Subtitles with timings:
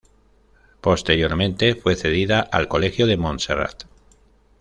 [0.81, 3.83] Posteriormente, fue cedida al Colegio de Monserrat.